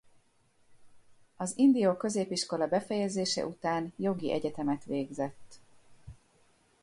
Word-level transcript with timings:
Az 1.37 1.53
Indio 1.57 1.95
Középiskola 1.97 2.67
befejezése 2.67 3.45
után 3.45 3.93
jogi 3.95 4.31
egyetemet 4.31 4.83
végzett. 4.83 5.59